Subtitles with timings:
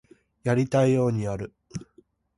[0.43, 1.53] やりたいようにやる